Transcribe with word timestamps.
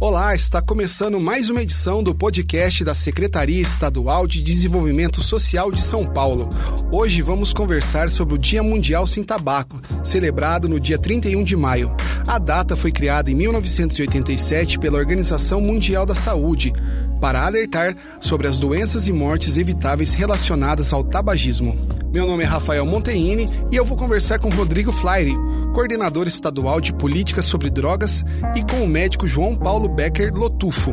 Olá, 0.00 0.32
está 0.32 0.62
começando 0.62 1.18
mais 1.18 1.50
uma 1.50 1.60
edição 1.60 2.04
do 2.04 2.14
podcast 2.14 2.84
da 2.84 2.94
Secretaria 2.94 3.60
Estadual 3.60 4.28
de 4.28 4.40
Desenvolvimento 4.40 5.20
Social 5.20 5.72
de 5.72 5.82
São 5.82 6.06
Paulo. 6.06 6.48
Hoje 6.92 7.20
vamos 7.20 7.52
conversar 7.52 8.08
sobre 8.08 8.36
o 8.36 8.38
Dia 8.38 8.62
Mundial 8.62 9.08
Sem 9.08 9.24
Tabaco, 9.24 9.82
celebrado 10.04 10.68
no 10.68 10.78
dia 10.78 10.96
31 10.96 11.42
de 11.42 11.56
maio. 11.56 11.90
A 12.28 12.38
data 12.38 12.76
foi 12.76 12.92
criada 12.92 13.28
em 13.28 13.34
1987 13.34 14.78
pela 14.78 14.98
Organização 14.98 15.60
Mundial 15.60 16.06
da 16.06 16.14
Saúde 16.14 16.72
para 17.20 17.44
alertar 17.44 17.94
sobre 18.20 18.46
as 18.46 18.58
doenças 18.58 19.06
e 19.06 19.12
mortes 19.12 19.56
evitáveis 19.56 20.14
relacionadas 20.14 20.92
ao 20.92 21.02
tabagismo. 21.02 21.74
Meu 22.10 22.26
nome 22.26 22.42
é 22.42 22.46
Rafael 22.46 22.86
Monteini 22.86 23.46
e 23.70 23.76
eu 23.76 23.84
vou 23.84 23.96
conversar 23.96 24.38
com 24.38 24.48
Rodrigo 24.48 24.90
Flaire, 24.90 25.36
coordenador 25.74 26.26
estadual 26.26 26.80
de 26.80 26.92
políticas 26.92 27.44
sobre 27.44 27.68
drogas, 27.68 28.24
e 28.56 28.62
com 28.62 28.82
o 28.82 28.88
médico 28.88 29.28
João 29.28 29.54
Paulo 29.54 29.88
Becker 29.88 30.34
Lotufo. 30.34 30.92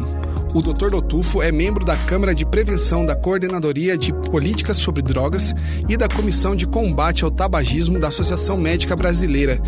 O 0.53 0.61
Dr. 0.61 0.93
Lotufo 1.15 1.41
é 1.41 1.49
membro 1.49 1.85
da 1.85 1.95
Câmara 1.95 2.35
de 2.35 2.45
Prevenção 2.45 3.05
da 3.05 3.15
Coordenadoria 3.15 3.97
de 3.97 4.11
Políticas 4.11 4.75
sobre 4.75 5.01
Drogas 5.01 5.53
e 5.87 5.95
da 5.95 6.09
Comissão 6.09 6.53
de 6.57 6.67
Combate 6.67 7.23
ao 7.23 7.31
Tabagismo 7.31 7.97
da 7.97 8.09
Associação 8.09 8.57
Médica 8.57 8.97
Brasileira. 8.97 9.61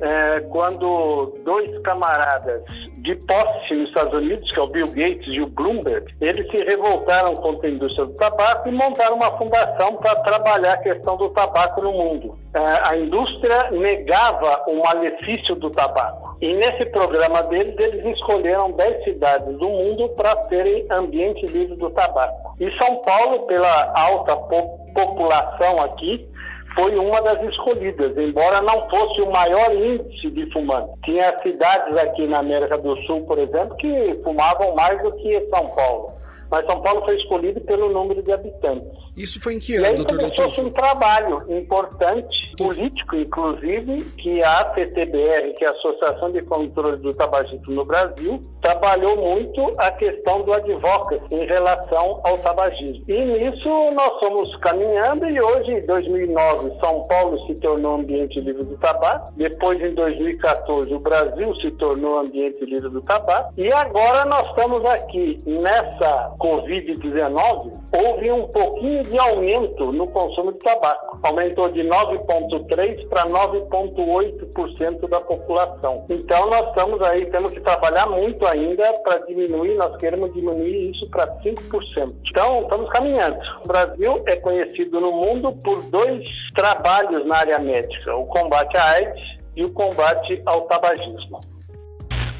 uh, 0.00 0.48
quando 0.50 1.38
dois 1.44 1.78
camaradas 1.82 2.62
de 2.98 3.14
posse 3.14 3.74
nos 3.74 3.88
Estados 3.88 4.14
Unidos, 4.14 4.50
que 4.50 4.58
é 4.58 4.62
o 4.62 4.66
Bill 4.66 4.88
Gates 4.88 5.28
e 5.28 5.40
o 5.40 5.46
Bloomberg, 5.46 6.06
eles 6.20 6.50
se 6.50 6.56
revoltaram 6.64 7.34
contra 7.36 7.68
a 7.68 7.70
indústria 7.70 8.06
do 8.06 8.14
tabaco 8.14 8.68
e 8.68 8.72
montaram 8.72 9.16
uma 9.16 9.36
fundação 9.38 9.96
para 9.96 10.16
trabalhar 10.16 10.72
a 10.72 10.78
questão 10.78 11.16
do 11.16 11.28
tabaco 11.30 11.80
no 11.82 11.92
mundo. 11.92 12.38
Uh, 12.54 12.90
a 12.90 12.96
indústria 12.96 13.70
negava 13.70 14.64
o 14.68 14.82
malefício 14.82 15.54
do 15.54 15.70
tabaco. 15.70 16.36
E 16.40 16.54
nesse 16.54 16.86
programa 16.86 17.42
deles, 17.42 17.74
eles 17.78 18.16
escolheram 18.16 18.70
10 18.70 19.04
cidades 19.04 19.56
do 19.58 19.68
mundo 19.68 20.08
para 20.10 20.36
terem 20.46 20.86
ambiente 20.90 21.46
livre 21.46 21.76
do 21.76 21.90
tabaco. 21.90 22.54
E 22.60 22.70
São 22.78 22.96
Paulo, 23.02 23.46
pela 23.46 23.92
alta 23.96 24.36
po 24.36 24.78
população 24.94 25.80
aqui, 25.82 26.28
foi 26.74 26.96
uma 26.96 27.20
das 27.22 27.42
escolhidas, 27.42 28.16
embora 28.16 28.60
não 28.62 28.88
fosse 28.88 29.20
o 29.22 29.30
maior 29.30 29.74
índice 29.74 30.30
de 30.30 30.50
fumantes. 30.52 30.94
Tinha 31.04 31.36
cidades 31.42 31.96
aqui 32.02 32.26
na 32.26 32.38
América 32.38 32.78
do 32.78 32.96
Sul, 33.02 33.22
por 33.22 33.38
exemplo, 33.38 33.76
que 33.76 34.20
fumavam 34.22 34.74
mais 34.74 35.00
do 35.02 35.12
que 35.12 35.48
São 35.50 35.66
Paulo 35.68 36.18
mas 36.50 36.64
São 36.66 36.80
Paulo 36.80 37.04
foi 37.04 37.16
escolhido 37.16 37.60
pelo 37.62 37.90
número 37.90 38.22
de 38.22 38.32
habitantes. 38.32 39.07
Isso 39.18 39.40
foi 39.42 39.54
em 39.54 39.58
que 39.58 39.74
ano, 39.74 39.96
doutor 39.96 40.18
Doutor? 40.18 40.44
começou 40.44 40.66
um 40.66 40.70
trabalho 40.70 41.44
importante, 41.48 42.52
político 42.56 43.16
inclusive, 43.16 44.04
que 44.16 44.42
a 44.44 44.60
ACTBR, 44.60 45.54
que 45.56 45.64
é 45.64 45.68
a 45.68 45.72
Associação 45.72 46.30
de 46.30 46.42
Controle 46.42 46.96
do 46.98 47.12
Tabagismo 47.12 47.74
no 47.74 47.84
Brasil, 47.84 48.40
trabalhou 48.62 49.16
muito 49.16 49.72
a 49.78 49.90
questão 49.90 50.42
do 50.42 50.52
advocacy 50.52 51.24
em 51.32 51.46
relação 51.46 52.20
ao 52.22 52.38
tabagismo. 52.38 53.04
E 53.08 53.24
nisso 53.24 53.68
nós 53.94 54.18
fomos 54.20 54.54
caminhando 54.58 55.28
e 55.28 55.40
hoje, 55.40 55.72
em 55.72 55.86
2009, 55.86 56.72
São 56.80 57.02
Paulo 57.08 57.44
se 57.46 57.54
tornou 57.60 57.96
ambiente 57.96 58.40
livre 58.40 58.64
do 58.64 58.76
tabaco. 58.78 59.32
Depois, 59.36 59.80
em 59.82 59.94
2014, 59.94 60.94
o 60.94 61.00
Brasil 61.00 61.54
se 61.56 61.70
tornou 61.72 62.20
ambiente 62.20 62.64
livre 62.64 62.88
do 62.88 63.00
tabaco. 63.02 63.52
E 63.56 63.72
agora 63.72 64.24
nós 64.26 64.48
estamos 64.50 64.84
aqui 64.84 65.38
nessa 65.44 66.30
Covid-19, 66.38 67.72
houve 67.92 68.30
um 68.30 68.46
pouquinho 68.48 69.07
de 69.08 69.18
aumento 69.18 69.92
no 69.92 70.06
consumo 70.08 70.52
de 70.52 70.58
tabaco. 70.58 71.18
Aumentou 71.22 71.68
de 71.70 71.80
9,3% 71.80 73.08
para 73.08 73.24
9,8% 73.26 75.08
da 75.08 75.20
população. 75.20 76.06
Então, 76.10 76.46
nós 76.46 76.68
estamos 76.68 77.00
aí, 77.02 77.26
temos 77.26 77.52
que 77.52 77.60
trabalhar 77.60 78.06
muito 78.06 78.46
ainda 78.46 78.92
para 79.02 79.18
diminuir, 79.26 79.74
nós 79.76 79.96
queremos 79.96 80.32
diminuir 80.32 80.90
isso 80.90 81.08
para 81.10 81.26
5%. 81.38 82.14
Então, 82.30 82.58
estamos 82.58 82.90
caminhando. 82.90 83.38
O 83.64 83.68
Brasil 83.68 84.22
é 84.26 84.36
conhecido 84.36 85.00
no 85.00 85.12
mundo 85.12 85.52
por 85.64 85.82
dois 85.84 86.24
trabalhos 86.54 87.26
na 87.26 87.36
área 87.36 87.58
médica: 87.58 88.14
o 88.14 88.26
combate 88.26 88.76
à 88.76 88.90
AIDS 88.92 89.38
e 89.56 89.64
o 89.64 89.70
combate 89.70 90.40
ao 90.46 90.62
tabagismo. 90.62 91.40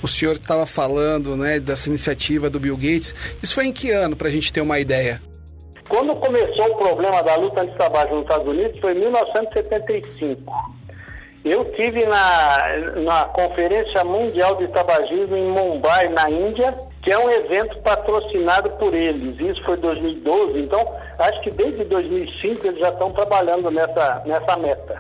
O 0.01 0.07
senhor 0.07 0.37
estava 0.37 0.65
falando 0.65 1.37
né, 1.37 1.59
dessa 1.59 1.89
iniciativa 1.89 2.49
do 2.49 2.61
Bill 2.61 2.77
Gates. 2.77 3.15
Isso 3.43 3.55
foi 3.55 3.67
em 3.67 3.73
que 3.73 3.91
ano, 3.91 4.15
para 4.15 4.29
a 4.29 4.31
gente 4.31 4.53
ter 4.53 4.61
uma 4.61 4.79
ideia? 4.79 5.21
Quando 5.99 6.15
começou 6.15 6.67
o 6.67 6.77
problema 6.77 7.21
da 7.25 7.35
luta 7.35 7.61
anti-tabaco 7.61 8.15
nos 8.15 8.23
Estados 8.23 8.49
Unidos, 8.49 8.79
foi 8.79 8.93
em 8.93 9.01
1975. 9.01 10.55
Eu 11.45 11.65
tive 11.73 12.07
na, 12.07 12.59
na 13.03 13.25
Conferência 13.25 14.05
Mundial 14.05 14.55
de 14.59 14.69
Tabagismo 14.69 15.35
em 15.35 15.49
Mumbai, 15.49 16.09
na 16.11 16.31
Índia, 16.31 16.73
que 17.03 17.11
é 17.11 17.19
um 17.19 17.29
evento 17.29 17.77
patrocinado 17.81 18.71
por 18.79 18.95
eles. 18.95 19.41
Isso 19.41 19.61
foi 19.65 19.77
em 19.77 19.81
2012, 19.81 20.61
então 20.61 20.95
acho 21.19 21.41
que 21.41 21.51
desde 21.51 21.83
2005 21.83 22.65
eles 22.65 22.79
já 22.79 22.91
estão 22.91 23.11
trabalhando 23.11 23.69
nessa, 23.69 24.23
nessa 24.25 24.57
meta. 24.57 24.99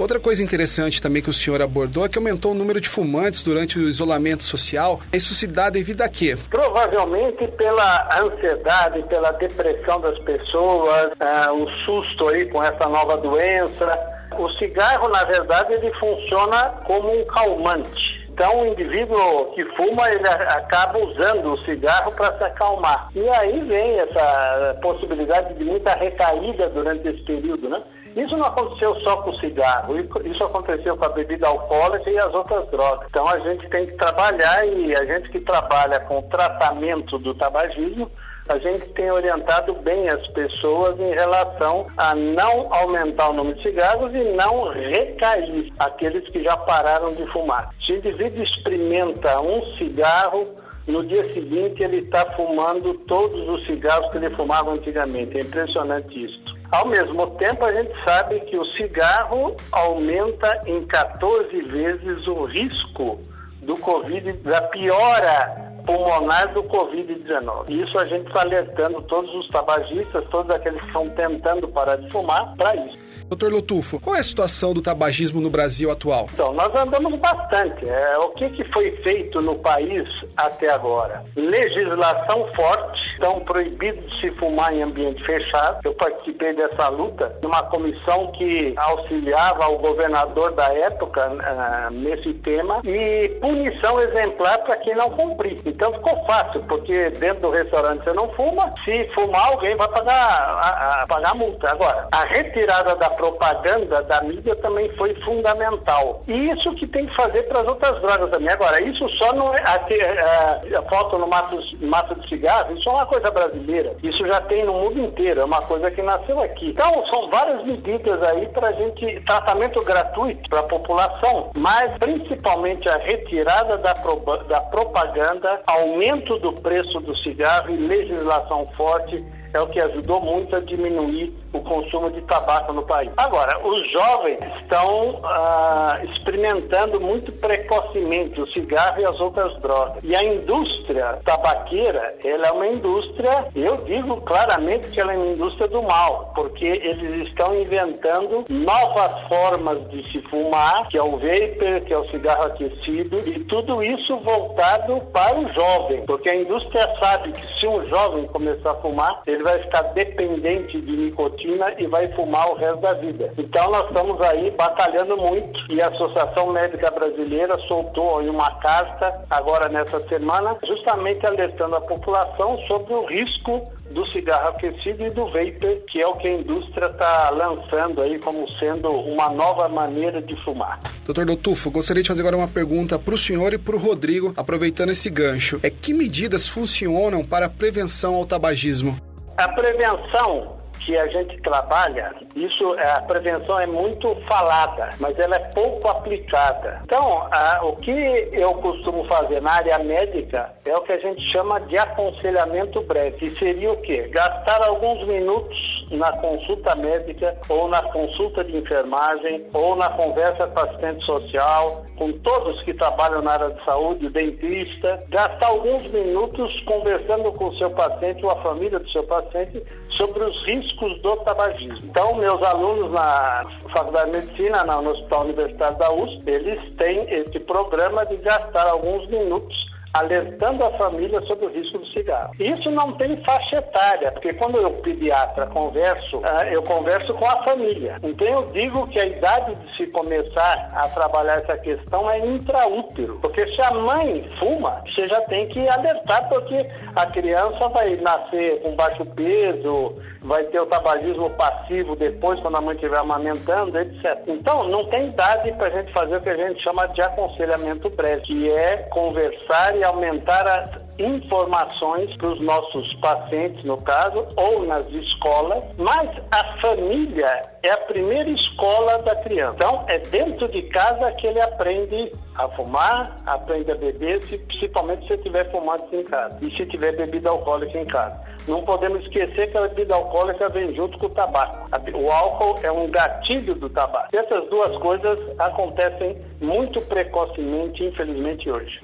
Outra 0.00 0.18
coisa 0.18 0.42
interessante 0.42 1.02
também 1.02 1.20
que 1.20 1.28
o 1.28 1.32
senhor 1.32 1.60
abordou 1.60 2.06
é 2.06 2.08
que 2.08 2.16
aumentou 2.16 2.52
o 2.52 2.54
número 2.54 2.80
de 2.80 2.88
fumantes 2.88 3.42
durante 3.42 3.78
o 3.78 3.82
isolamento 3.82 4.42
social. 4.42 4.98
Isso 5.12 5.34
se 5.34 5.46
dá 5.46 5.68
devido 5.68 6.00
a 6.00 6.08
quê? 6.08 6.38
Provavelmente 6.48 7.46
pela 7.48 8.08
ansiedade, 8.24 9.02
pela 9.02 9.30
depressão 9.32 10.00
das 10.00 10.18
pessoas, 10.20 11.10
uh, 11.10 11.54
o 11.54 11.68
susto 11.84 12.30
aí 12.30 12.48
com 12.48 12.62
essa 12.62 12.88
nova 12.88 13.18
doença. 13.18 13.90
O 14.38 14.48
cigarro, 14.52 15.06
na 15.10 15.22
verdade, 15.24 15.74
ele 15.74 15.92
funciona 16.00 16.78
como 16.86 17.20
um 17.20 17.24
calmante 17.26 18.26
Então 18.32 18.62
o 18.62 18.66
indivíduo 18.68 19.52
que 19.54 19.62
fuma, 19.76 20.08
ele 20.08 20.26
acaba 20.26 20.98
usando 20.98 21.52
o 21.52 21.64
cigarro 21.66 22.10
para 22.12 22.38
se 22.38 22.44
acalmar. 22.44 23.08
E 23.14 23.28
aí 23.28 23.62
vem 23.64 23.98
essa 23.98 24.78
possibilidade 24.80 25.52
de 25.58 25.64
muita 25.64 25.92
recaída 25.92 26.70
durante 26.70 27.06
esse 27.06 27.22
período, 27.24 27.68
né? 27.68 27.82
Isso 28.16 28.36
não 28.36 28.46
aconteceu 28.46 28.94
só 29.00 29.16
com 29.18 29.30
o 29.30 29.38
cigarro, 29.38 29.94
isso 30.24 30.42
aconteceu 30.44 30.96
com 30.96 31.04
a 31.04 31.10
bebida 31.10 31.46
alcoólica 31.46 32.10
e 32.10 32.18
as 32.18 32.34
outras 32.34 32.68
drogas. 32.68 33.06
Então 33.08 33.26
a 33.28 33.38
gente 33.40 33.68
tem 33.68 33.86
que 33.86 33.94
trabalhar 33.94 34.66
e 34.66 34.94
a 34.94 35.04
gente 35.04 35.28
que 35.30 35.40
trabalha 35.40 36.00
com 36.00 36.18
o 36.18 36.22
tratamento 36.22 37.18
do 37.18 37.34
tabagismo, 37.34 38.10
a 38.48 38.58
gente 38.58 38.88
tem 38.90 39.10
orientado 39.12 39.74
bem 39.74 40.08
as 40.08 40.26
pessoas 40.28 40.98
em 40.98 41.14
relação 41.14 41.86
a 41.96 42.14
não 42.16 42.68
aumentar 42.72 43.30
o 43.30 43.32
número 43.32 43.56
de 43.56 43.62
cigarros 43.62 44.12
e 44.12 44.24
não 44.32 44.68
recair 44.72 45.72
aqueles 45.78 46.28
que 46.30 46.42
já 46.42 46.56
pararam 46.56 47.14
de 47.14 47.24
fumar. 47.26 47.70
Se 47.86 47.92
o 47.92 47.96
indivíduo 47.98 48.42
experimenta 48.42 49.40
um 49.40 49.64
cigarro, 49.76 50.44
no 50.88 51.04
dia 51.06 51.22
seguinte 51.32 51.80
ele 51.80 51.98
está 51.98 52.26
fumando 52.32 52.94
todos 53.06 53.36
os 53.48 53.64
cigarros 53.66 54.10
que 54.10 54.16
ele 54.16 54.30
fumava 54.30 54.72
antigamente. 54.72 55.38
É 55.38 55.42
impressionante 55.42 56.24
isso. 56.24 56.49
Ao 56.70 56.86
mesmo 56.86 57.26
tempo, 57.36 57.64
a 57.64 57.72
gente 57.72 57.92
sabe 58.04 58.40
que 58.42 58.56
o 58.56 58.64
cigarro 58.64 59.56
aumenta 59.72 60.60
em 60.66 60.86
14 60.86 61.62
vezes 61.62 62.26
o 62.28 62.44
risco 62.44 63.20
do 63.62 63.76
Covid, 63.76 64.32
da 64.34 64.62
piora 64.62 65.70
pulmonar 65.84 66.52
do 66.54 66.62
Covid-19. 66.64 67.70
Isso 67.70 67.98
a 67.98 68.04
gente 68.04 68.28
está 68.28 68.42
alertando 68.42 69.02
todos 69.02 69.34
os 69.34 69.48
tabagistas, 69.48 70.24
todos 70.30 70.54
aqueles 70.54 70.80
que 70.80 70.86
estão 70.86 71.08
tentando 71.10 71.66
parar 71.68 71.96
de 71.96 72.08
fumar, 72.10 72.54
para 72.56 72.76
isso. 72.76 72.98
Doutor 73.30 73.52
Lutufo, 73.52 74.00
qual 74.00 74.16
é 74.16 74.18
a 74.18 74.24
situação 74.24 74.74
do 74.74 74.82
tabagismo 74.82 75.40
no 75.40 75.48
Brasil 75.48 75.88
atual? 75.88 76.28
Então, 76.34 76.52
nós 76.52 76.74
andamos 76.74 77.16
bastante. 77.20 77.88
É, 77.88 78.18
o 78.18 78.30
que, 78.30 78.50
que 78.50 78.64
foi 78.72 78.90
feito 79.04 79.40
no 79.40 79.56
país 79.56 80.08
até 80.36 80.68
agora? 80.68 81.24
Legislação 81.36 82.48
forte, 82.56 83.00
estão 83.12 83.38
proibidos 83.40 84.04
de 84.10 84.20
se 84.20 84.30
fumar 84.32 84.74
em 84.74 84.82
ambiente 84.82 85.22
fechado. 85.24 85.78
Eu 85.84 85.94
participei 85.94 86.54
dessa 86.54 86.88
luta 86.88 87.38
numa 87.42 87.62
comissão 87.64 88.32
que 88.32 88.74
auxiliava 88.76 89.68
o 89.68 89.78
governador 89.78 90.52
da 90.52 90.66
época 90.74 91.30
uh, 91.30 91.96
nesse 91.96 92.34
tema 92.34 92.80
e 92.82 93.28
punição 93.40 94.00
exemplar 94.00 94.58
para 94.64 94.76
quem 94.78 94.96
não 94.96 95.10
cumprir. 95.10 95.60
Então 95.64 95.92
ficou 95.92 96.24
fácil, 96.26 96.60
porque 96.62 97.10
dentro 97.10 97.42
do 97.42 97.50
restaurante 97.50 98.02
você 98.02 98.12
não 98.12 98.28
fuma, 98.30 98.70
se 98.84 99.08
fumar 99.14 99.52
alguém 99.52 99.76
vai 99.76 99.88
pagar 99.88 100.12
a, 100.12 101.02
a 101.02 101.06
pagar 101.06 101.30
a 101.30 101.34
multa. 101.34 101.70
Agora, 101.70 102.08
a 102.10 102.24
retirada 102.24 102.96
da 102.96 103.10
propaganda 103.20 104.02
da 104.02 104.22
mídia 104.22 104.56
também 104.56 104.88
foi 104.96 105.14
fundamental. 105.16 106.20
E 106.26 106.50
isso 106.50 106.72
que 106.72 106.86
tem 106.86 107.04
que 107.04 107.14
fazer 107.14 107.42
para 107.42 107.60
as 107.60 107.68
outras 107.68 108.00
drogas 108.00 108.30
também. 108.30 108.48
Agora, 108.48 108.82
isso 108.82 109.06
só 109.10 109.34
não 109.34 109.54
é. 109.54 109.60
A, 109.60 109.74
a, 109.74 110.78
a 110.78 110.82
foto 110.88 111.18
no 111.18 111.28
mato, 111.28 111.58
mato 111.82 112.18
de 112.18 112.28
cigarro, 112.28 112.74
isso 112.74 112.88
é 112.88 112.92
uma 112.92 113.06
coisa 113.06 113.30
brasileira. 113.30 113.94
Isso 114.02 114.26
já 114.26 114.40
tem 114.40 114.64
no 114.64 114.72
mundo 114.72 115.00
inteiro, 115.00 115.42
é 115.42 115.44
uma 115.44 115.60
coisa 115.62 115.90
que 115.90 116.00
nasceu 116.00 116.40
aqui. 116.40 116.70
Então, 116.70 116.90
são 117.12 117.30
várias 117.30 117.62
medidas 117.64 118.22
aí 118.22 118.48
para 118.48 118.68
a 118.68 118.72
gente. 118.72 119.20
Tratamento 119.26 119.84
gratuito 119.84 120.48
para 120.48 120.60
a 120.60 120.64
população, 120.64 121.50
mas 121.54 121.90
principalmente 121.98 122.88
a 122.88 122.96
retirada 122.96 123.76
da, 123.78 123.94
pro, 123.96 124.16
da 124.48 124.60
propaganda, 124.62 125.60
aumento 125.66 126.38
do 126.38 126.52
preço 126.54 127.00
do 127.00 127.16
cigarro 127.18 127.70
e 127.70 127.76
legislação 127.76 128.64
forte 128.76 129.22
é 129.52 129.60
o 129.60 129.66
que 129.66 129.80
ajudou 129.80 130.20
muito 130.20 130.54
a 130.54 130.60
diminuir 130.60 131.32
o 131.52 131.60
consumo 131.60 132.10
de 132.10 132.20
tabaco 132.22 132.72
no 132.72 132.82
país. 132.82 133.10
Agora, 133.16 133.58
os 133.66 133.90
jovens 133.90 134.38
estão 134.62 135.20
ah, 135.24 136.00
experimentando 136.04 137.00
muito 137.00 137.32
precocemente 137.32 138.40
o 138.40 138.46
cigarro 138.52 139.00
e 139.00 139.04
as 139.04 139.18
outras 139.20 139.56
drogas. 139.58 140.02
E 140.02 140.14
a 140.14 140.22
indústria 140.22 141.18
tabaqueira, 141.24 142.14
ela 142.24 142.46
é 142.46 142.52
uma 142.52 142.66
indústria, 142.68 143.48
eu 143.54 143.76
digo 143.78 144.20
claramente 144.22 144.88
que 144.88 145.00
ela 145.00 145.12
é 145.12 145.16
uma 145.16 145.32
indústria 145.32 145.68
do 145.68 145.82
mal, 145.82 146.32
porque 146.34 146.66
eles 146.66 147.28
estão 147.28 147.54
inventando 147.54 148.44
novas 148.48 149.28
formas 149.28 149.88
de 149.90 150.10
se 150.12 150.22
fumar, 150.22 150.88
que 150.88 150.96
é 150.96 151.02
o 151.02 151.10
vapor, 151.10 151.80
que 151.84 151.92
é 151.92 151.98
o 151.98 152.08
cigarro 152.10 152.46
aquecido, 152.46 153.16
e 153.28 153.40
tudo 153.44 153.82
isso 153.82 154.16
voltado 154.18 155.00
para 155.12 155.38
o 155.38 155.52
jovem, 155.52 156.04
porque 156.06 156.28
a 156.28 156.36
indústria 156.36 156.88
sabe 157.02 157.32
que 157.32 157.58
se 157.58 157.66
um 157.66 157.86
jovem 157.88 158.26
começar 158.28 158.70
a 158.70 158.74
fumar, 158.76 159.22
ele 159.26 159.39
vai 159.42 159.58
ficar 159.62 159.82
dependente 159.94 160.80
de 160.80 160.96
nicotina 160.96 161.30
nicotina 161.30 161.74
e 161.78 161.86
vai 161.86 162.08
fumar 162.14 162.50
o 162.50 162.56
resto 162.56 162.80
da 162.80 162.92
vida. 162.94 163.32
Então 163.36 163.70
nós 163.70 163.86
estamos 163.86 164.20
aí 164.22 164.50
batalhando 164.52 165.16
muito 165.16 165.72
e 165.72 165.80
a 165.80 165.88
Associação 165.88 166.52
Médica 166.52 166.90
Brasileira 166.90 167.58
soltou 167.66 168.18
aí 168.18 168.28
uma 168.28 168.50
carta 168.56 169.24
agora 169.30 169.68
nessa 169.68 170.00
semana, 170.08 170.56
justamente 170.66 171.26
alertando 171.26 171.76
a 171.76 171.80
população 171.80 172.58
sobre 172.66 172.94
o 172.94 173.06
risco 173.06 173.62
do 173.90 174.06
cigarro 174.06 174.50
aquecido 174.50 175.04
e 175.04 175.10
do 175.10 175.24
vapor, 175.26 175.76
que 175.88 176.00
é 176.00 176.06
o 176.06 176.12
que 176.12 176.28
a 176.28 176.34
indústria 176.34 176.86
está 176.86 177.30
lançando 177.30 178.00
aí 178.00 178.18
como 178.20 178.48
sendo 178.52 178.88
uma 178.88 179.28
nova 179.30 179.68
maneira 179.68 180.22
de 180.22 180.36
fumar. 180.44 180.78
Doutor 181.04 181.26
Lotufo, 181.26 181.70
gostaria 181.70 182.02
de 182.02 182.08
fazer 182.08 182.20
agora 182.20 182.36
uma 182.36 182.46
pergunta 182.46 182.98
para 182.98 183.14
o 183.14 183.18
senhor 183.18 183.52
e 183.52 183.58
para 183.58 183.74
o 183.74 183.78
Rodrigo, 183.78 184.32
aproveitando 184.36 184.90
esse 184.90 185.10
gancho. 185.10 185.58
É 185.62 185.70
que 185.70 185.92
medidas 185.92 186.48
funcionam 186.48 187.24
para 187.24 187.46
a 187.46 187.50
prevenção 187.50 188.14
ao 188.14 188.24
tabagismo? 188.24 189.09
A 189.40 189.48
prevenção 189.48 190.59
que 190.80 190.96
a 190.96 191.06
gente 191.08 191.40
trabalha, 191.42 192.14
isso 192.34 192.74
a 192.78 193.00
prevenção 193.02 193.58
é 193.58 193.66
muito 193.66 194.14
falada, 194.28 194.90
mas 194.98 195.18
ela 195.18 195.36
é 195.36 195.50
pouco 195.54 195.88
aplicada. 195.88 196.80
Então, 196.84 197.28
a, 197.30 197.60
o 197.64 197.76
que 197.76 197.90
eu 198.32 198.52
costumo 198.54 199.04
fazer 199.04 199.40
na 199.42 199.52
área 199.52 199.78
médica 199.78 200.52
é 200.64 200.74
o 200.74 200.80
que 200.82 200.92
a 200.92 200.98
gente 200.98 201.20
chama 201.30 201.60
de 201.60 201.76
aconselhamento 201.78 202.80
breve, 202.82 203.18
que 203.18 203.38
seria 203.38 203.72
o 203.72 203.76
quê? 203.76 204.08
Gastar 204.08 204.62
alguns 204.64 205.06
minutos 205.06 205.86
na 205.90 206.12
consulta 206.12 206.74
médica 206.76 207.36
ou 207.48 207.68
na 207.68 207.82
consulta 207.82 208.44
de 208.44 208.56
enfermagem 208.56 209.46
ou 209.52 209.76
na 209.76 209.90
conversa 209.90 210.46
com 210.46 210.60
assistente 210.60 211.04
social, 211.04 211.84
com 211.96 212.12
todos 212.12 212.62
que 212.62 212.72
trabalham 212.72 213.22
na 213.22 213.32
área 213.32 213.50
de 213.50 213.64
saúde, 213.64 214.08
dentista, 214.08 214.98
gastar 215.08 215.46
alguns 215.46 215.90
minutos 215.90 216.60
conversando 216.60 217.32
com 217.32 217.48
o 217.48 217.56
seu 217.56 217.70
paciente 217.70 218.24
ou 218.24 218.30
a 218.30 218.42
família 218.42 218.78
do 218.78 218.88
seu 218.90 219.02
paciente 219.04 219.62
sobre 220.00 220.24
os 220.24 220.42
riscos 220.46 220.98
do 221.02 221.14
tabagismo. 221.16 221.78
Então, 221.84 222.14
meus 222.14 222.42
alunos 222.42 222.90
na 222.90 223.44
Faculdade 223.70 224.10
de 224.10 224.16
Medicina, 224.16 224.64
no 224.64 224.90
Hospital 224.92 225.24
Universitário 225.24 225.76
da 225.76 225.92
USP, 225.92 226.30
eles 226.30 226.74
têm 226.76 227.02
esse 227.12 227.38
programa 227.40 228.06
de 228.06 228.16
gastar 228.16 228.66
alguns 228.66 229.06
minutos 229.08 229.69
alertando 229.92 230.64
a 230.64 230.70
família 230.78 231.20
sobre 231.22 231.46
o 231.46 231.50
risco 231.50 231.78
do 231.78 231.86
cigarro. 231.88 232.32
Isso 232.38 232.70
não 232.70 232.92
tem 232.92 233.16
faixa 233.24 233.56
etária, 233.56 234.12
porque 234.12 234.32
quando 234.34 234.58
eu 234.58 234.70
pediatra 234.82 235.46
converso, 235.46 236.22
ah, 236.24 236.46
eu 236.46 236.62
converso 236.62 237.12
com 237.14 237.26
a 237.26 237.42
família. 237.42 237.98
Então 238.02 238.26
eu 238.26 238.46
digo 238.52 238.86
que 238.88 239.00
a 239.00 239.06
idade 239.06 239.54
de 239.54 239.76
se 239.76 239.86
começar 239.88 240.68
a 240.72 240.88
trabalhar 240.88 241.40
essa 241.40 241.56
questão 241.58 242.10
é 242.10 242.18
intraútero, 242.26 243.18
porque 243.20 243.46
se 243.54 243.62
a 243.62 243.72
mãe 243.72 244.22
fuma, 244.38 244.82
você 244.86 245.08
já 245.08 245.20
tem 245.22 245.48
que 245.48 245.68
alertar, 245.68 246.28
porque 246.28 246.66
a 246.94 247.06
criança 247.06 247.68
vai 247.68 247.96
nascer 247.96 248.62
com 248.62 248.74
baixo 248.76 249.04
peso, 249.14 249.96
vai 250.22 250.44
ter 250.44 250.60
o 250.60 250.66
tabagismo 250.66 251.30
passivo 251.30 251.96
depois, 251.96 252.38
quando 252.40 252.56
a 252.56 252.60
mãe 252.60 252.74
estiver 252.74 252.98
amamentando, 252.98 253.78
etc. 253.78 254.22
Então, 254.26 254.64
não 254.68 254.84
tem 254.86 255.08
idade 255.08 255.52
para 255.52 255.68
a 255.68 255.70
gente 255.70 255.92
fazer 255.92 256.16
o 256.16 256.20
que 256.20 256.28
a 256.28 256.36
gente 256.36 256.62
chama 256.62 256.86
de 256.88 257.00
aconselhamento 257.02 257.88
breve, 257.90 258.22
que 258.22 258.50
é 258.50 258.76
conversar 258.90 259.76
e 259.80 259.84
aumentar 259.84 260.46
as 260.46 260.90
informações 260.98 262.14
para 262.16 262.28
os 262.28 262.40
nossos 262.40 262.92
pacientes, 262.94 263.64
no 263.64 263.82
caso, 263.82 264.26
ou 264.36 264.66
nas 264.66 264.86
escolas, 264.88 265.64
mas 265.78 266.10
a 266.30 266.60
família 266.60 267.40
é 267.62 267.70
a 267.70 267.78
primeira 267.78 268.28
escola 268.28 268.98
da 268.98 269.16
criança. 269.16 269.54
Então, 269.56 269.84
é 269.88 269.98
dentro 269.98 270.46
de 270.48 270.62
casa 270.64 271.10
que 271.12 271.26
ele 271.26 271.40
aprende 271.40 272.12
a 272.34 272.48
fumar, 272.50 273.16
aprende 273.24 273.72
a 273.72 273.74
beber, 273.74 274.20
principalmente 274.46 275.06
se 275.06 275.16
tiver 275.18 275.50
fumado 275.50 275.84
em 275.92 276.04
casa 276.04 276.38
e 276.42 276.54
se 276.54 276.66
tiver 276.66 276.94
bebida 276.96 277.30
alcoólica 277.30 277.78
em 277.78 277.86
casa. 277.86 278.20
Não 278.46 278.62
podemos 278.62 279.00
esquecer 279.02 279.50
que 279.50 279.56
a 279.56 279.68
bebida 279.68 279.94
alcoólica 279.94 280.48
vem 280.48 280.74
junto 280.74 280.98
com 280.98 281.06
o 281.06 281.10
tabaco. 281.10 281.68
O 281.94 282.10
álcool 282.10 282.58
é 282.62 282.70
um 282.70 282.90
gatilho 282.90 283.54
do 283.54 283.70
tabaco. 283.70 284.08
Essas 284.14 284.48
duas 284.50 284.76
coisas 284.78 285.18
acontecem 285.38 286.18
muito 286.40 286.80
precocemente, 286.82 287.84
infelizmente, 287.84 288.50
hoje. 288.50 288.80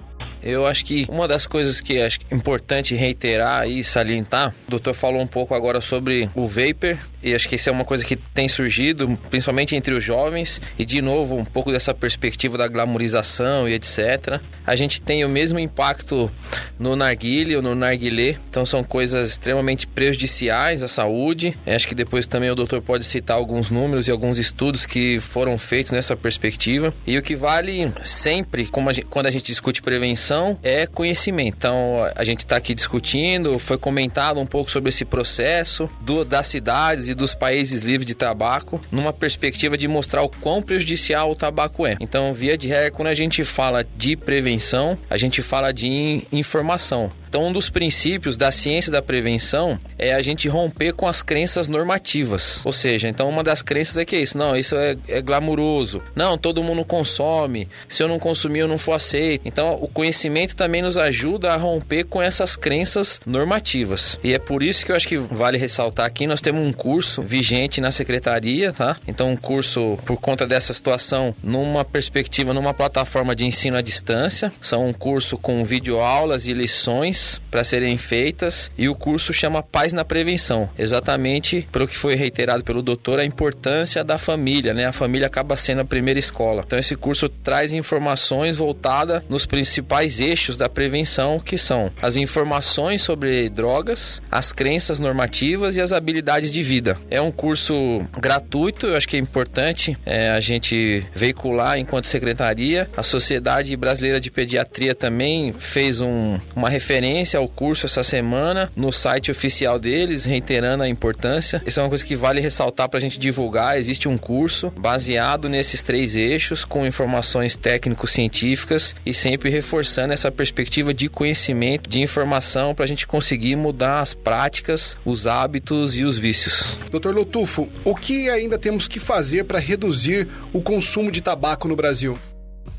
Eu 0.46 0.64
acho 0.64 0.84
que 0.84 1.04
uma 1.08 1.26
das 1.26 1.44
coisas 1.44 1.80
que 1.80 2.00
acho 2.00 2.20
importante 2.30 2.94
reiterar 2.94 3.68
e 3.68 3.82
salientar, 3.82 4.54
o 4.68 4.70
doutor 4.70 4.94
falou 4.94 5.20
um 5.20 5.26
pouco 5.26 5.56
agora 5.56 5.80
sobre 5.80 6.30
o 6.36 6.46
vapor, 6.46 6.96
e 7.20 7.34
acho 7.34 7.48
que 7.48 7.56
isso 7.56 7.68
é 7.68 7.72
uma 7.72 7.84
coisa 7.84 8.04
que 8.04 8.14
tem 8.14 8.46
surgido, 8.46 9.18
principalmente 9.28 9.74
entre 9.74 9.92
os 9.92 10.04
jovens, 10.04 10.60
e 10.78 10.84
de 10.84 11.02
novo, 11.02 11.34
um 11.34 11.44
pouco 11.44 11.72
dessa 11.72 11.92
perspectiva 11.92 12.56
da 12.56 12.68
glamorização 12.68 13.68
e 13.68 13.74
etc. 13.74 14.40
A 14.64 14.76
gente 14.76 15.00
tem 15.00 15.24
o 15.24 15.28
mesmo 15.28 15.58
impacto 15.58 16.30
no 16.78 16.94
narguile 16.94 17.56
ou 17.56 17.62
no 17.62 17.74
narguilé, 17.74 18.36
então 18.48 18.64
são 18.64 18.84
coisas 18.84 19.30
extremamente 19.30 19.88
prejudiciais 19.88 20.84
à 20.84 20.88
saúde. 20.88 21.58
Acho 21.66 21.88
que 21.88 21.94
depois 21.96 22.28
também 22.28 22.50
o 22.50 22.54
doutor 22.54 22.80
pode 22.80 23.04
citar 23.04 23.36
alguns 23.36 23.68
números 23.68 24.06
e 24.06 24.12
alguns 24.12 24.38
estudos 24.38 24.86
que 24.86 25.18
foram 25.18 25.58
feitos 25.58 25.90
nessa 25.90 26.14
perspectiva. 26.14 26.94
E 27.04 27.18
o 27.18 27.22
que 27.22 27.34
vale 27.34 27.92
sempre, 28.02 28.70
a 28.72 28.92
gente, 28.92 29.06
quando 29.06 29.26
a 29.26 29.30
gente 29.32 29.46
discute 29.46 29.82
prevenção, 29.82 30.35
é 30.62 30.86
conhecimento. 30.86 31.56
Então 31.56 32.10
a 32.14 32.24
gente 32.24 32.40
está 32.40 32.56
aqui 32.56 32.74
discutindo, 32.74 33.58
foi 33.58 33.78
comentado 33.78 34.40
um 34.40 34.46
pouco 34.46 34.70
sobre 34.70 34.88
esse 34.88 35.04
processo 35.04 35.88
do, 36.00 36.24
das 36.24 36.46
cidades 36.46 37.08
e 37.08 37.14
dos 37.14 37.34
países 37.34 37.80
livres 37.82 38.06
de 38.06 38.14
tabaco, 38.14 38.80
numa 38.90 39.12
perspectiva 39.12 39.76
de 39.76 39.88
mostrar 39.88 40.22
o 40.22 40.28
quão 40.28 40.62
prejudicial 40.62 41.30
o 41.30 41.34
tabaco 41.34 41.86
é. 41.86 41.96
Então, 42.00 42.32
via 42.32 42.56
de 42.56 42.68
regra, 42.68 42.90
quando 42.90 43.08
a 43.08 43.14
gente 43.14 43.44
fala 43.44 43.84
de 43.96 44.16
prevenção, 44.16 44.98
a 45.08 45.16
gente 45.16 45.42
fala 45.42 45.72
de 45.72 46.26
informação. 46.32 47.10
Então, 47.28 47.44
um 47.44 47.52
dos 47.52 47.68
princípios 47.68 48.36
da 48.36 48.50
ciência 48.50 48.90
da 48.90 49.02
prevenção 49.02 49.78
é 49.98 50.14
a 50.14 50.22
gente 50.22 50.48
romper 50.48 50.92
com 50.92 51.06
as 51.06 51.22
crenças 51.22 51.68
normativas. 51.68 52.64
Ou 52.64 52.72
seja, 52.72 53.08
então 53.08 53.28
uma 53.28 53.42
das 53.42 53.62
crenças 53.62 53.96
é 53.98 54.04
que 54.04 54.16
é 54.16 54.20
isso, 54.20 54.38
não, 54.38 54.56
isso 54.56 54.76
é, 54.76 54.96
é 55.08 55.20
glamuroso. 55.20 56.02
Não, 56.14 56.38
todo 56.38 56.62
mundo 56.62 56.84
consome. 56.84 57.68
Se 57.88 58.02
eu 58.02 58.08
não 58.08 58.18
consumir, 58.18 58.60
eu 58.60 58.68
não 58.68 58.78
for 58.78 58.92
aceito. 58.92 59.42
Então, 59.44 59.74
o 59.80 59.88
conhecimento 59.88 60.54
também 60.54 60.82
nos 60.82 60.96
ajuda 60.96 61.52
a 61.52 61.56
romper 61.56 62.04
com 62.04 62.22
essas 62.22 62.56
crenças 62.56 63.20
normativas. 63.26 64.18
E 64.22 64.32
é 64.32 64.38
por 64.38 64.62
isso 64.62 64.84
que 64.84 64.92
eu 64.92 64.96
acho 64.96 65.08
que 65.08 65.16
vale 65.16 65.58
ressaltar 65.58 66.06
aqui, 66.06 66.26
nós 66.26 66.40
temos 66.40 66.66
um 66.66 66.72
curso 66.72 67.22
vigente 67.22 67.80
na 67.80 67.90
secretaria, 67.90 68.72
tá? 68.72 68.96
Então, 69.06 69.30
um 69.30 69.36
curso 69.36 69.98
por 70.04 70.16
conta 70.16 70.46
dessa 70.46 70.72
situação 70.72 71.34
numa 71.42 71.84
perspectiva, 71.84 72.54
numa 72.54 72.72
plataforma 72.72 73.34
de 73.34 73.44
ensino 73.44 73.76
à 73.76 73.80
distância. 73.80 74.52
São 74.60 74.86
um 74.86 74.92
curso 74.92 75.36
com 75.36 75.64
videoaulas 75.64 76.46
e 76.46 76.52
lições 76.52 77.15
para 77.50 77.64
serem 77.64 77.96
feitas 77.96 78.70
e 78.76 78.88
o 78.88 78.94
curso 78.94 79.32
chama 79.32 79.62
Paz 79.62 79.92
na 79.92 80.04
Prevenção, 80.04 80.68
exatamente 80.78 81.66
pelo 81.72 81.88
que 81.88 81.96
foi 81.96 82.14
reiterado 82.14 82.64
pelo 82.64 82.82
doutor 82.82 83.18
a 83.18 83.24
importância 83.24 84.04
da 84.04 84.18
família, 84.18 84.74
né? 84.74 84.86
A 84.86 84.92
família 84.92 85.26
acaba 85.26 85.56
sendo 85.56 85.80
a 85.80 85.84
primeira 85.84 86.18
escola. 86.18 86.62
Então 86.66 86.78
esse 86.78 86.96
curso 86.96 87.28
traz 87.28 87.72
informações 87.72 88.56
voltadas 88.56 89.22
nos 89.28 89.46
principais 89.46 90.20
eixos 90.20 90.56
da 90.56 90.68
prevenção, 90.68 91.38
que 91.38 91.56
são 91.56 91.90
as 92.00 92.16
informações 92.16 93.02
sobre 93.02 93.48
drogas, 93.48 94.20
as 94.30 94.52
crenças 94.52 95.00
normativas 95.00 95.76
e 95.76 95.80
as 95.80 95.92
habilidades 95.92 96.52
de 96.52 96.62
vida. 96.62 96.98
É 97.10 97.20
um 97.20 97.30
curso 97.30 97.74
gratuito, 98.18 98.86
eu 98.86 98.96
acho 98.96 99.08
que 99.08 99.16
é 99.16 99.20
importante 99.20 99.96
é, 100.04 100.30
a 100.30 100.40
gente 100.40 101.04
veicular 101.14 101.78
enquanto 101.78 102.06
secretaria. 102.06 102.88
A 102.96 103.02
Sociedade 103.02 103.76
Brasileira 103.76 104.20
de 104.20 104.30
Pediatria 104.30 104.94
também 104.94 105.52
fez 105.52 106.00
um, 106.00 106.38
uma 106.54 106.68
referência 106.68 107.05
referência 107.06 107.38
ao 107.38 107.48
curso 107.48 107.86
essa 107.86 108.02
semana 108.02 108.70
no 108.74 108.90
site 108.90 109.30
oficial 109.30 109.78
deles, 109.78 110.24
reiterando 110.24 110.82
a 110.82 110.88
importância. 110.88 111.62
Isso 111.64 111.78
é 111.78 111.82
uma 111.82 111.88
coisa 111.88 112.04
que 112.04 112.16
vale 112.16 112.40
ressaltar 112.40 112.88
para 112.88 112.98
a 112.98 113.00
gente 113.00 113.18
divulgar. 113.18 113.78
Existe 113.78 114.08
um 114.08 114.18
curso 114.18 114.72
baseado 114.76 115.48
nesses 115.48 115.82
três 115.82 116.16
eixos, 116.16 116.64
com 116.64 116.84
informações 116.84 117.54
técnico-científicas 117.54 118.94
e 119.04 119.14
sempre 119.14 119.50
reforçando 119.50 120.12
essa 120.12 120.30
perspectiva 120.32 120.92
de 120.92 121.08
conhecimento, 121.08 121.88
de 121.88 122.00
informação, 122.00 122.74
para 122.74 122.84
a 122.84 122.88
gente 122.88 123.06
conseguir 123.06 123.56
mudar 123.56 124.00
as 124.00 124.12
práticas, 124.12 124.96
os 125.04 125.26
hábitos 125.26 125.96
e 125.96 126.04
os 126.04 126.18
vícios. 126.18 126.76
Doutor 126.90 127.14
Lotufo, 127.14 127.68
o 127.84 127.94
que 127.94 128.28
ainda 128.28 128.58
temos 128.58 128.88
que 128.88 128.98
fazer 128.98 129.44
para 129.44 129.58
reduzir 129.58 130.28
o 130.52 130.60
consumo 130.60 131.12
de 131.12 131.20
tabaco 131.20 131.68
no 131.68 131.76
Brasil? 131.76 132.18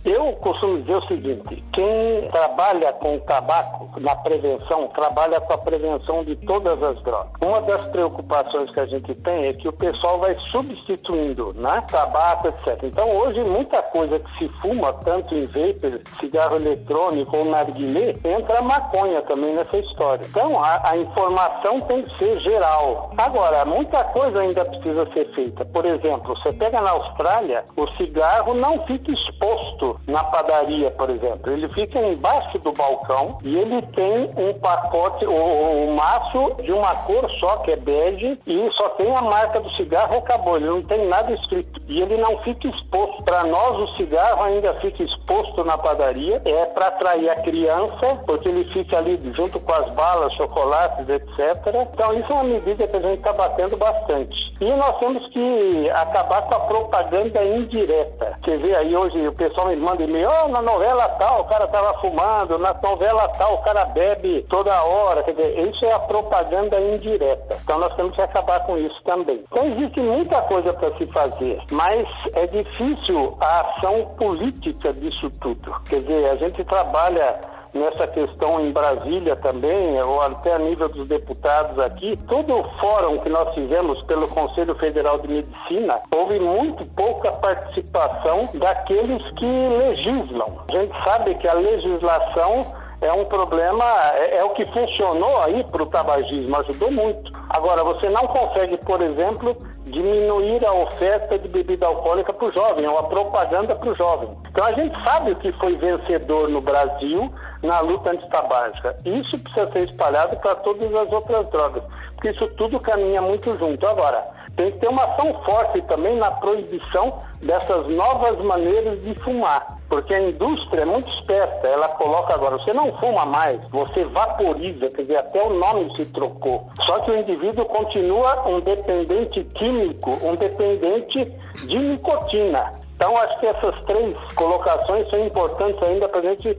Eu 0.06 0.34
costumo 0.34 0.82
dizer 0.82 0.96
o 0.96 1.08
seguinte: 1.08 1.64
quem 1.74 2.30
trabalha 2.30 2.94
com 2.94 3.20
tabaco 3.20 4.00
na 4.00 4.16
prevenção, 4.16 4.88
trabalha 4.90 5.40
com 5.42 5.54
a 5.54 5.58
prevenção 5.58 6.24
de 6.24 6.36
todas 6.38 6.82
as 6.82 7.02
drogas. 7.04 7.32
Uma 7.44 7.62
das 7.62 7.88
preocupações 7.88 8.70
que 8.72 8.80
a 8.80 8.86
gente 8.86 9.14
tem 9.16 9.48
é 9.48 9.54
que 9.54 9.68
o 9.68 9.74
pessoal 9.74 10.20
vai 10.20 10.34
substituindo, 10.52 11.54
né? 11.56 11.84
Tabaco, 11.90 12.48
etc. 12.48 12.84
Então, 12.84 13.10
hoje, 13.18 13.44
muita 13.44 13.82
coisa 13.82 14.20
que 14.20 14.38
se 14.38 14.50
fuma, 14.62 14.94
tanto 14.94 15.36
em 15.36 15.46
vapor, 15.46 16.02
cigarro 16.20 16.56
eletrônico 16.56 17.36
ou 17.36 17.46
narguilé, 17.46 18.14
entra 18.24 18.62
maconha 18.62 19.22
também 19.24 19.54
nessa 19.56 19.78
história. 19.78 20.26
Então, 20.26 20.64
a, 20.64 20.92
a 20.92 20.98
informação 20.98 21.82
tem 21.82 22.04
que 22.04 22.18
ser 22.18 22.40
geral. 22.40 23.12
Agora, 23.18 23.66
muita 23.66 24.04
coisa 24.06 24.40
ainda 24.40 24.64
precisa 24.64 25.06
ser 25.14 25.34
feita. 25.34 25.66
Por 25.66 25.86
exemplo, 25.86 26.36
você 26.36 26.54
pega 26.54 26.82
na 26.82 26.92
Austrália, 26.92 27.64
o 27.76 27.88
cigarro 27.94 28.54
não 28.54 28.86
fica 28.86 29.12
exposto 29.12 29.97
na 30.06 30.24
padaria, 30.24 30.92
por 30.92 31.10
exemplo. 31.10 31.52
Ele 31.52 31.68
fica 31.70 32.00
embaixo 32.00 32.58
do 32.60 32.72
balcão 32.72 33.40
e 33.44 33.58
ele 33.58 33.82
tem 33.94 34.32
um 34.38 34.54
pacote, 34.60 35.26
o, 35.26 35.94
maço 35.94 36.56
de 36.64 36.72
uma 36.72 36.96
cor 36.96 37.30
só, 37.40 37.58
que 37.58 37.72
é 37.72 37.76
bege, 37.76 38.40
e 38.46 38.72
só 38.74 38.90
tem 38.90 39.16
a 39.16 39.22
marca 39.22 39.60
do 39.60 39.70
cigarro 39.72 40.14
e 40.14 40.18
acabou. 40.18 40.58
Ele 40.58 40.68
não 40.68 40.82
tem 40.84 41.08
nada 41.08 41.32
escrito. 41.34 41.82
E 41.88 42.02
ele 42.02 42.18
não 42.18 42.40
fica 42.42 42.68
exposto. 42.68 43.24
Para 43.24 43.44
nós, 43.44 43.90
o 43.90 43.98
cigarro 43.98 44.44
ainda 44.44 44.74
fica 44.76 45.04
exposto 45.04 45.64
na 45.64 45.78
padaria. 45.78 46.42
É 46.46 46.66
para 46.66 46.88
atrair 46.88 47.30
a 47.30 47.36
criança, 47.36 48.16
porque 48.26 48.48
ele 48.48 48.66
fica 48.72 48.98
ali 48.98 49.20
junto 49.34 49.60
com 49.60 49.74
as 49.74 49.90
balas, 49.92 50.34
chocolates, 50.34 51.08
etc. 51.10 51.88
Então, 51.94 52.14
isso 52.14 52.32
é 52.32 52.36
uma 52.36 52.44
medida 52.44 52.88
que 52.88 52.96
a 52.96 53.02
gente 53.02 53.18
está 53.18 53.34
batendo 53.34 53.78
bastante. 53.78 54.47
E 54.60 54.66
nós 54.74 54.98
temos 54.98 55.26
que 55.28 55.90
acabar 55.92 56.42
com 56.44 56.56
a 56.56 56.60
propaganda 56.62 57.44
indireta. 57.44 58.38
Você 58.44 58.58
vê 58.58 58.76
aí 58.76 58.96
hoje 58.96 59.28
o 59.28 59.34
pessoal 59.34 59.68
me 59.68 59.76
manda 59.76 60.04
e-mail, 60.04 60.28
oh, 60.44 60.48
na 60.48 60.62
novela 60.62 61.08
tal 61.10 61.42
o 61.42 61.46
cara 61.46 61.68
tava 61.68 62.00
fumando, 62.00 62.58
na 62.58 62.74
novela 62.82 63.28
tal 63.30 63.56
o 63.56 63.58
cara 63.60 63.86
bebe 63.86 64.42
toda 64.50 64.84
hora. 64.84 65.22
Quer 65.24 65.36
dizer, 65.36 65.70
isso 65.70 65.86
é 65.86 65.92
a 65.94 66.00
propaganda 66.00 66.80
indireta. 66.80 67.58
Então 67.64 67.78
nós 67.78 67.96
temos 67.96 68.16
que 68.16 68.22
acabar 68.22 68.62
com 68.66 68.78
isso 68.78 69.00
também. 69.04 69.44
Então 69.52 69.66
existe 69.68 70.00
muita 70.00 70.42
coisa 70.44 70.74
para 70.74 70.96
se 70.98 71.06
fazer, 71.08 71.62
mas 71.72 72.08
é 72.34 72.48
difícil 72.48 73.38
a 73.40 73.62
ação 73.62 74.06
política 74.18 74.92
disso 74.94 75.30
tudo. 75.40 75.72
Quer 75.88 76.02
dizer, 76.02 76.32
a 76.32 76.36
gente 76.36 76.64
trabalha 76.64 77.40
nessa 77.74 78.08
questão 78.08 78.60
em 78.60 78.72
Brasília 78.72 79.36
também, 79.36 80.02
ou 80.02 80.22
até 80.22 80.54
a 80.54 80.60
nível 80.60 80.90
dos 80.90 81.08
deputados 81.08 81.78
aqui, 81.80 82.18
todo 82.28 82.60
o 82.60 82.64
fórum 82.78 83.18
que 83.18 83.30
nós 83.30 83.54
fizemos 83.54 84.02
pelo 84.04 84.28
Conselho 84.28 84.76
Federal 84.76 85.20
de 85.20 85.28
Medicina, 85.28 86.00
houve 86.16 86.40
muito 86.40 86.86
pouca 86.96 87.32
participação 87.32 88.50
daqueles 88.56 89.24
que 89.32 89.46
legislam. 89.46 90.66
A 90.70 90.78
gente 90.78 91.04
sabe 91.04 91.36
que 91.36 91.48
a 91.48 91.54
legislação 91.54 92.66
é 93.02 93.12
um 93.14 93.26
problema, 93.26 93.84
é, 94.16 94.38
é 94.38 94.44
o 94.44 94.50
que 94.52 94.66
funcionou 94.66 95.42
aí 95.44 95.64
para 95.66 95.84
o 95.84 95.86
tabagismo, 95.86 96.60
ajudou 96.60 96.92
muito. 96.92 97.32
Agora, 97.50 97.84
você 97.84 98.10
não 98.10 98.24
consegue, 98.24 98.78
por 98.78 99.02
exemplo, 99.02 99.56
diminuir 99.84 100.66
a 100.66 100.74
oferta 100.74 101.38
de 101.38 101.48
bebida 101.48 101.86
alcoólica 101.86 102.34
para 102.34 102.50
o 102.50 102.52
jovem, 102.52 102.88
ou 102.88 102.98
a 102.98 103.04
propaganda 103.04 103.76
para 103.76 103.90
o 103.90 103.96
jovem. 103.96 104.30
Então, 104.50 104.66
a 104.66 104.72
gente 104.74 104.96
sabe 105.04 105.32
o 105.32 105.36
que 105.36 105.52
foi 105.54 105.76
vencedor 105.76 106.50
no 106.50 106.60
Brasil 106.60 107.32
na 107.62 107.80
luta 107.82 108.12
antitabágica. 108.12 108.96
Isso 109.06 109.38
precisa 109.40 109.72
ser 109.72 109.84
espalhado 109.86 110.36
para 110.38 110.56
todas 110.56 110.94
as 110.94 111.12
outras 111.12 111.48
drogas, 111.50 111.84
porque 112.16 112.30
isso 112.30 112.48
tudo 112.56 112.80
caminha 112.80 113.22
muito 113.22 113.58
junto. 113.58 113.88
Agora, 113.88 114.38
tem 114.58 114.72
que 114.72 114.80
ter 114.80 114.88
uma 114.88 115.04
ação 115.04 115.40
forte 115.44 115.82
também 115.84 116.18
na 116.18 116.32
proibição 116.32 117.20
dessas 117.40 117.88
novas 117.90 118.42
maneiras 118.42 119.00
de 119.04 119.14
fumar, 119.24 119.68
porque 119.88 120.16
a 120.16 120.20
indústria 120.20 120.82
é 120.82 120.86
muito 120.86 121.08
esperta, 121.12 121.68
ela 121.68 121.88
coloca 121.90 122.34
agora, 122.34 122.58
você 122.58 122.74
não 122.74 122.92
fuma 122.98 123.24
mais, 123.26 123.60
você 123.70 124.04
vaporiza, 124.06 124.90
quer 124.90 125.02
dizer, 125.02 125.18
até 125.18 125.44
o 125.44 125.54
nome 125.54 125.96
se 125.96 126.06
trocou. 126.08 126.68
Só 126.82 127.00
que 127.00 127.12
o 127.12 127.20
indivíduo 127.20 127.66
continua 127.66 128.48
um 128.48 128.60
dependente 128.60 129.44
químico, 129.44 130.18
um 130.24 130.36
dependente 130.36 131.26
de 131.66 131.78
nicotina. 131.78 132.72
Então, 132.96 133.16
acho 133.16 133.38
que 133.38 133.46
essas 133.46 133.80
três 133.82 134.18
colocações 134.34 135.08
são 135.12 135.24
importantes 135.24 135.82
ainda 135.84 136.10
para 136.10 136.20
a 136.20 136.24
gente 136.24 136.58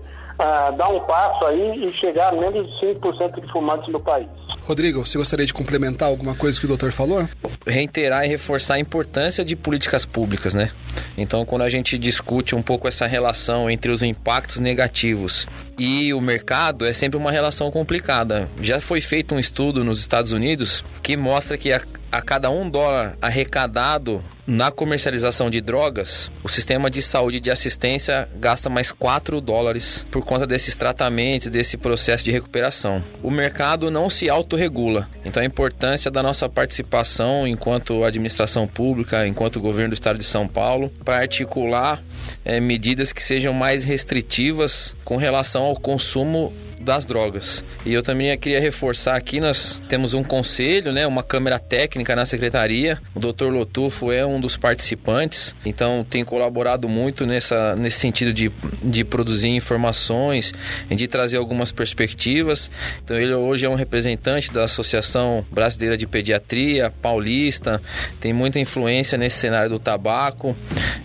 dar 0.77 0.89
um 0.89 1.01
passo 1.01 1.45
aí 1.47 1.85
e 1.85 1.93
chegar 1.93 2.33
a 2.33 2.33
menos 2.33 2.67
de 2.67 2.87
5% 2.87 3.41
de 3.45 3.53
fumantes 3.53 3.93
no 3.93 4.01
país. 4.01 4.29
Rodrigo, 4.63 5.05
você 5.05 5.19
gostaria 5.19 5.47
de 5.47 5.53
complementar 5.53 6.09
alguma 6.09 6.35
coisa 6.35 6.59
que 6.59 6.65
o 6.65 6.69
doutor 6.69 6.93
falou? 6.93 7.27
Reiterar 7.67 8.25
e 8.25 8.29
reforçar 8.29 8.75
a 8.75 8.79
importância 8.79 9.45
de 9.45 9.57
políticas 9.57 10.05
públicas, 10.05 10.55
né? 10.55 10.71
Então, 11.17 11.45
quando 11.45 11.63
a 11.63 11.69
gente 11.69 11.99
discute 11.99 12.55
um 12.55 12.63
pouco 12.63 12.87
essa 12.87 13.07
relação 13.07 13.69
entre 13.69 13.91
os 13.91 14.03
impactos 14.03 14.59
negativos 14.59 15.49
e 15.79 16.13
o 16.15 16.21
mercado, 16.21 16.87
é 16.87 16.93
sempre 16.93 17.17
uma 17.17 17.33
relação 17.33 17.71
complicada. 17.71 18.49
Já 18.61 18.81
foi 18.81 19.01
feito 19.01 19.35
um 19.35 19.39
estudo 19.39 19.85
nos 19.85 19.99
Estados 19.99 20.33
Unidos 20.33 20.85
que 21.03 21.17
mostra 21.17 21.59
que 21.59 21.73
a 21.73 21.81
a 22.11 22.21
cada 22.23 22.51
um 22.51 22.69
dólar 22.69 23.17
arrecadado 23.21 24.25
na 24.47 24.71
comercialização 24.71 25.51
de 25.51 25.61
drogas, 25.61 26.33
o 26.43 26.49
sistema 26.49 26.91
de 26.91 27.03
saúde 27.03 27.39
de 27.39 27.51
assistência 27.51 28.27
gasta 28.37 28.71
mais 28.71 28.91
4 28.91 29.43
dólares 29.43 30.07
por 30.11 30.25
conta 30.25 30.47
desses 30.47 30.75
tratamentos, 30.75 31.49
desse 31.49 31.77
processo 31.77 32.25
de 32.25 32.31
recuperação. 32.31 33.05
O 33.23 33.31
mercado 33.31 33.91
não 33.91 34.09
se 34.09 34.31
autorregula, 34.31 35.09
então 35.23 35.43
a 35.43 35.47
importância 35.47 36.11
da 36.11 36.23
nossa 36.23 36.49
participação 36.49 37.47
enquanto 37.47 38.05
administração 38.05 38.67
pública, 38.67 39.27
enquanto 39.27 39.61
governo 39.61 39.91
do 39.91 39.95
estado 39.95 40.19
de 40.19 40.25
São 40.25 40.49
Paulo, 40.49 40.91
para 41.05 41.17
articular 41.17 42.03
é, 42.43 42.59
medidas 42.59 43.13
que 43.13 43.23
sejam 43.23 43.53
mais 43.53 43.85
restritivas 43.85 44.97
com 45.05 45.17
relação 45.17 45.65
ao 45.65 45.77
consumo 45.77 46.55
das 46.81 47.05
drogas. 47.05 47.65
E 47.85 47.93
eu 47.93 48.03
também 48.03 48.37
queria 48.39 48.61
reforçar 48.61 49.17
aqui, 49.17 49.41
nós 49.41 49.81
temos 49.89 50.15
um 50.15 50.23
conselho, 50.23 50.93
né, 50.93 51.07
uma 51.07 51.23
câmera 51.23 51.59
técnica 51.59 52.15
na 52.15 52.25
secretaria. 52.25 53.01
O 53.15 53.21
Dr. 53.21 53.47
Lotufo 53.47 54.13
é 54.13 54.25
um 54.25 54.41
dos 54.41 54.57
participantes, 54.57 55.55
então 55.65 56.05
tem 56.09 56.25
colaborado 56.25 56.89
muito 56.89 57.27
nessa, 57.27 57.75
nesse 57.77 57.99
sentido 57.99 58.33
de, 58.33 58.51
de 58.83 59.05
produzir 59.05 59.49
informações, 59.49 60.53
de 60.91 61.07
trazer 61.07 61.37
algumas 61.37 61.73
perspectivas. 61.73 62.71
Então 63.05 63.17
ele 63.17 63.35
hoje 63.35 63.67
é 63.67 63.69
um 63.69 63.75
representante 63.75 64.53
da 64.53 64.65
Associação 64.65 65.45
Brasileira 65.51 65.97
de 65.97 66.07
Pediatria, 66.07 66.93
paulista, 67.03 67.81
tem 68.21 68.33
muita 68.33 68.59
influência 68.59 69.19
nesse 69.19 69.37
cenário 69.37 69.71
do 69.71 69.79
tabaco. 69.79 70.57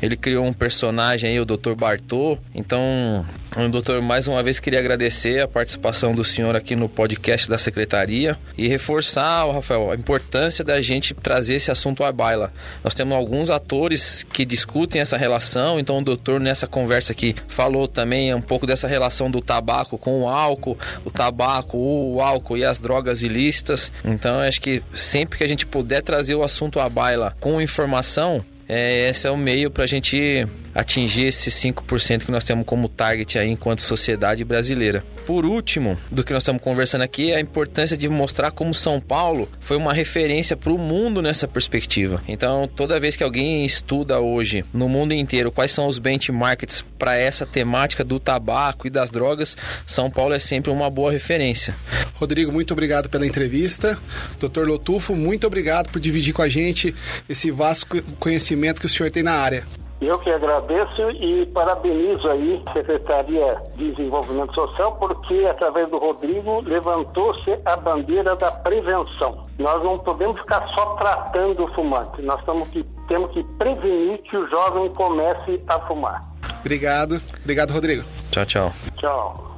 Ele 0.01 0.15
criou 0.15 0.45
um 0.45 0.53
personagem 0.53 1.31
aí, 1.31 1.39
o 1.39 1.45
Dr. 1.45 1.73
Bartô. 1.75 2.37
Então, 2.53 3.25
doutor, 3.69 4.01
mais 4.01 4.27
uma 4.27 4.41
vez 4.41 4.59
queria 4.59 4.79
agradecer 4.79 5.39
a 5.39 5.47
participação 5.47 6.15
do 6.15 6.23
senhor 6.23 6.55
aqui 6.55 6.75
no 6.75 6.89
podcast 6.89 7.47
da 7.47 7.57
secretaria 7.57 8.35
e 8.57 8.67
reforçar, 8.67 9.45
Rafael, 9.45 9.91
a 9.91 9.95
importância 9.95 10.63
da 10.63 10.81
gente 10.81 11.13
trazer 11.13 11.55
esse 11.55 11.71
assunto 11.71 12.03
à 12.03 12.11
baila. 12.11 12.51
Nós 12.83 12.95
temos 12.95 13.15
alguns 13.15 13.51
atores 13.51 14.25
que 14.33 14.43
discutem 14.43 15.01
essa 15.01 15.17
relação, 15.17 15.79
então 15.79 15.99
o 15.99 16.03
doutor 16.03 16.39
nessa 16.39 16.65
conversa 16.65 17.11
aqui 17.11 17.35
falou 17.47 17.87
também 17.87 18.33
um 18.33 18.41
pouco 18.41 18.65
dessa 18.65 18.87
relação 18.87 19.29
do 19.29 19.39
tabaco 19.39 19.99
com 19.99 20.21
o 20.21 20.27
álcool, 20.27 20.77
o 21.05 21.11
tabaco, 21.11 21.77
o 21.77 22.21
álcool 22.21 22.57
e 22.57 22.65
as 22.65 22.79
drogas 22.79 23.21
ilícitas. 23.21 23.91
Então 24.03 24.39
acho 24.39 24.59
que 24.61 24.81
sempre 24.95 25.37
que 25.37 25.43
a 25.43 25.47
gente 25.47 25.67
puder 25.67 26.01
trazer 26.01 26.33
o 26.33 26.43
assunto 26.43 26.79
à 26.79 26.89
baila 26.89 27.35
com 27.39 27.61
informação, 27.61 28.43
é, 28.67 29.09
esse 29.09 29.27
é 29.27 29.31
o 29.31 29.37
meio 29.37 29.69
para 29.69 29.83
a 29.83 29.87
gente 29.87 30.47
atingir 30.73 31.25
esses 31.25 31.53
5% 31.53 32.25
que 32.25 32.31
nós 32.31 32.43
temos 32.43 32.65
como 32.65 32.89
target 32.89 33.37
aí 33.37 33.49
enquanto 33.49 33.81
sociedade 33.81 34.43
brasileira. 34.43 35.03
Por 35.25 35.45
último, 35.45 35.97
do 36.11 36.21
que 36.21 36.33
nós 36.33 36.43
estamos 36.43 36.61
conversando 36.61 37.01
aqui, 37.01 37.31
é 37.31 37.37
a 37.37 37.39
importância 37.39 37.95
de 37.95 38.09
mostrar 38.09 38.51
como 38.51 38.73
São 38.73 38.99
Paulo 38.99 39.49
foi 39.59 39.77
uma 39.77 39.93
referência 39.93 40.57
para 40.57 40.71
o 40.71 40.77
mundo 40.77 41.21
nessa 41.21 41.47
perspectiva. 41.47 42.21
Então, 42.27 42.67
toda 42.67 42.99
vez 42.99 43.15
que 43.15 43.23
alguém 43.23 43.65
estuda 43.65 44.19
hoje 44.19 44.65
no 44.73 44.89
mundo 44.89 45.13
inteiro 45.13 45.51
quais 45.51 45.71
são 45.71 45.87
os 45.87 45.97
benchmarks 45.97 46.83
para 46.99 47.17
essa 47.17 47.45
temática 47.45 48.03
do 48.03 48.19
tabaco 48.19 48.85
e 48.85 48.89
das 48.89 49.11
drogas, 49.11 49.55
São 49.87 50.11
Paulo 50.11 50.33
é 50.33 50.39
sempre 50.39 50.69
uma 50.69 50.89
boa 50.89 51.11
referência. 51.11 51.73
Rodrigo, 52.15 52.51
muito 52.51 52.73
obrigado 52.73 53.07
pela 53.07 53.25
entrevista. 53.25 53.97
Dr. 54.39 54.67
Lotufo, 54.67 55.15
muito 55.15 55.47
obrigado 55.47 55.89
por 55.89 56.01
dividir 56.01 56.33
com 56.33 56.41
a 56.41 56.49
gente 56.49 56.93
esse 57.29 57.49
vasto 57.49 57.87
conhecimento 58.19 58.81
que 58.81 58.87
o 58.87 58.89
senhor 58.89 59.09
tem 59.09 59.23
na 59.23 59.33
área. 59.33 59.65
Eu 60.05 60.19
que 60.19 60.29
agradeço 60.29 61.09
e 61.11 61.45
parabenizo 61.47 62.27
aí 62.27 62.61
a 62.67 62.73
Secretaria 62.73 63.57
de 63.77 63.91
Desenvolvimento 63.91 64.53
Social 64.53 64.97
porque 64.97 65.45
através 65.45 65.89
do 65.89 65.97
Rodrigo 65.97 66.59
levantou-se 66.59 67.57
a 67.63 67.77
bandeira 67.77 68.35
da 68.35 68.51
prevenção. 68.51 69.43
Nós 69.57 69.81
não 69.81 69.97
podemos 69.97 70.37
ficar 70.41 70.67
só 70.75 70.95
tratando 70.95 71.63
o 71.63 71.73
fumante, 71.73 72.21
nós 72.21 72.43
temos 72.43 72.67
que, 72.69 72.83
temos 73.07 73.31
que 73.31 73.43
prevenir 73.57 74.21
que 74.23 74.35
o 74.35 74.45
jovem 74.49 74.91
comece 74.93 75.63
a 75.69 75.79
fumar. 75.87 76.19
Obrigado. 76.59 77.21
Obrigado, 77.41 77.71
Rodrigo. 77.71 78.03
Tchau, 78.29 78.45
tchau. 78.45 78.73
Tchau. 78.97 79.57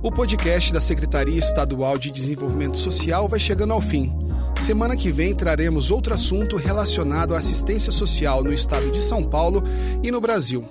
O 0.00 0.12
podcast 0.12 0.72
da 0.72 0.80
Secretaria 0.80 1.38
Estadual 1.38 1.98
de 1.98 2.10
Desenvolvimento 2.10 2.78
Social 2.78 3.28
vai 3.28 3.40
chegando 3.40 3.72
ao 3.72 3.80
fim. 3.80 4.16
Semana 4.60 4.94
que 4.94 5.10
vem 5.10 5.34
traremos 5.34 5.90
outro 5.90 6.12
assunto 6.12 6.54
relacionado 6.54 7.34
à 7.34 7.38
assistência 7.38 7.90
social 7.90 8.44
no 8.44 8.52
estado 8.52 8.90
de 8.92 9.02
São 9.02 9.24
Paulo 9.24 9.64
e 10.02 10.10
no 10.10 10.20
Brasil. 10.20 10.66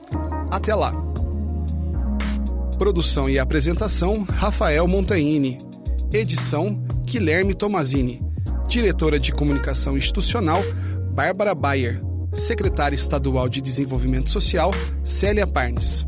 Até 0.51 0.75
lá! 0.75 0.93
Produção 2.77 3.27
e 3.27 3.39
apresentação: 3.39 4.23
Rafael 4.29 4.87
Montagnini. 4.87 5.57
Edição: 6.13 6.85
Guilherme 7.03 7.55
Tomazini. 7.55 8.21
Diretora 8.67 9.19
de 9.19 9.31
Comunicação 9.31 9.97
Institucional: 9.97 10.61
Bárbara 11.11 11.55
Bayer. 11.55 11.99
Secretária 12.31 12.95
Estadual 12.95 13.49
de 13.49 13.59
Desenvolvimento 13.59 14.29
Social: 14.29 14.71
Célia 15.03 15.47
Parnes. 15.47 16.05